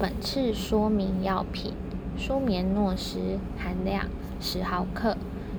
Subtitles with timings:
[0.00, 1.74] 本次说明药品：
[2.16, 4.06] 舒眠诺斯含量
[4.40, 5.14] 十毫克，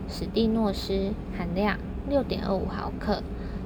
[0.10, 1.78] 史蒂诺斯含量
[2.10, 3.22] 六点二五毫克，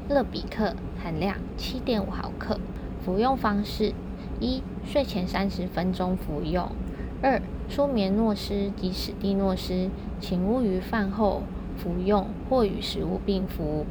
[0.10, 2.60] 乐比克含量七点五毫克。
[3.00, 3.94] 服用方式：
[4.42, 6.66] 一、睡前三十分钟服用；
[7.22, 9.90] 二、舒眠诺斯及史蒂诺斯，
[10.20, 11.44] 请勿于饭后
[11.78, 13.86] 服用或与食物并服。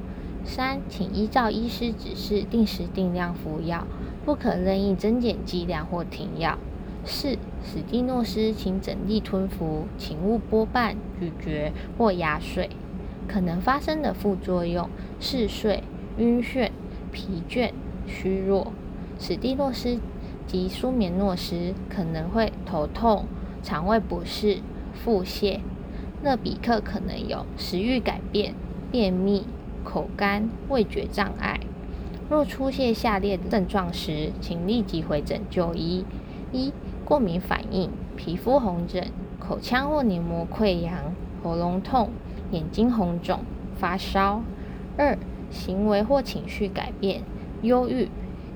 [0.45, 3.87] 三、请依照医师指示定时定量服药，
[4.27, 6.59] 不可任意增减剂量或停药。
[7.05, 12.71] 四、史蒂诺斯请整粒吞服，请勿剥瓣、咀嚼或压碎。
[13.27, 14.89] 可能发生的副作用：
[15.21, 15.83] 嗜睡、
[16.19, 16.71] 晕眩、
[17.13, 17.73] 疲倦、
[18.07, 18.73] 虚弱。
[19.19, 19.99] 史蒂诺斯
[20.47, 23.27] 及舒眠诺斯可能会头痛、
[23.63, 24.59] 肠胃不适、
[24.93, 25.61] 腹泻。
[26.23, 28.55] 乐比克可能有食欲改变、
[28.91, 29.45] 便秘、
[29.85, 31.61] 口干、味觉障碍。
[32.31, 36.07] 若出现下列症状时，请立即回诊就医：
[36.51, 36.73] 一、
[37.05, 39.09] 过敏反应、皮肤红疹、
[39.39, 42.09] 口腔或黏膜溃疡、喉咙痛、
[42.51, 43.41] 眼睛红肿、
[43.77, 44.41] 发烧；
[44.97, 45.19] 二、
[45.51, 47.23] 行为或情绪改变，
[47.61, 48.09] 忧郁、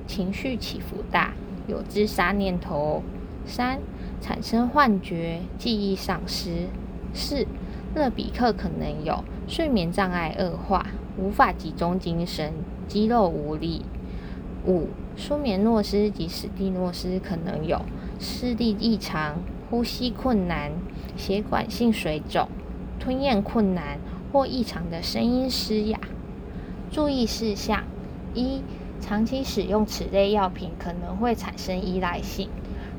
[0.07, 1.35] 情绪起伏大、
[1.67, 3.03] 有自杀念头；
[3.45, 3.81] 三、
[4.21, 6.69] 产生幻觉、记忆丧失；
[7.13, 7.47] 四、
[7.95, 10.87] 乐比克可能有睡眠障碍恶化、
[11.19, 12.55] 无法集中精神、
[12.87, 13.83] 肌肉无力；
[14.67, 17.83] 五、舒眠诺斯及史蒂诺斯可能有。
[18.19, 19.37] 视力异常、
[19.71, 20.73] 呼吸困难、
[21.17, 22.49] 血管性水肿、
[22.99, 23.99] 吞咽困难
[24.33, 25.99] 或异常的声音嘶哑。
[26.91, 27.85] 注意事项：
[28.35, 28.63] 一、
[29.01, 32.49] 长期使用此类药品可能会产生依赖性。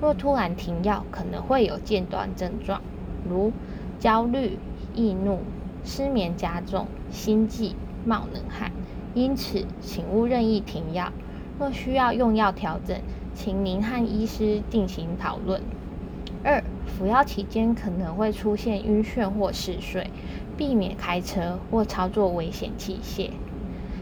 [0.02, 2.82] 若突然停药，可能会有间断症状，
[3.28, 3.52] 如
[4.00, 4.58] 焦虑、
[4.96, 5.40] 易怒、
[5.84, 8.72] 失眠加重、心悸、冒冷汗。
[9.14, 11.12] 因此，请勿任意停药。
[11.60, 12.98] 若需要用药调整，
[13.42, 15.62] 请您和医师进行讨论。
[16.44, 20.10] 二、服药期间可能会出现晕眩或嗜睡，
[20.58, 23.30] 避免开车或操作危险器械。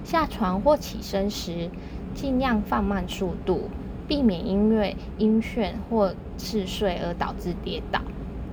[0.04, 1.70] 下床或起身时，
[2.16, 3.70] 尽量放慢速度，
[4.08, 8.02] 避免因为晕眩或嗜睡而导致跌倒。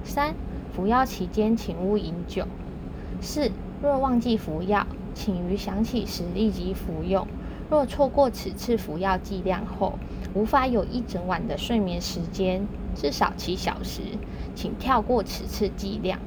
[0.02, 0.34] 三、
[0.74, 2.46] 服药期间请勿饮酒。
[3.22, 3.50] 四、
[3.82, 7.26] 若忘记服药，请于想起时立即服用。
[7.70, 9.98] 若错过此次服药剂量后，
[10.34, 14.02] 无法有一整晚的睡眠时间，至少七小时，
[14.54, 16.18] 请跳过此次剂量。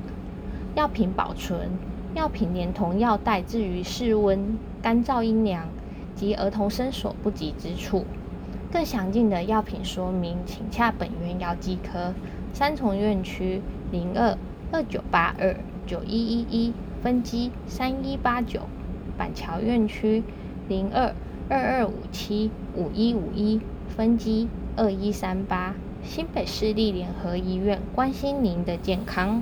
[0.76, 1.70] 药品保存：
[2.16, 5.68] 药品连同药袋置于室温、干燥、阴凉
[6.16, 8.06] 及儿童伸手不及之处。
[8.72, 12.14] 更详尽的药品说明，请洽本院药剂科。
[12.54, 13.62] 三重院区
[13.92, 14.36] 零二
[14.72, 15.56] 二九八二
[15.86, 16.74] 九一一一
[17.04, 18.62] 分机三一八九，
[19.18, 20.24] 板桥院区
[20.68, 21.14] 零二
[21.50, 23.60] 二二五七五一五一。
[23.96, 25.74] 分机二一三八，
[26.04, 29.42] 新北市立联合医院，关心您的健康。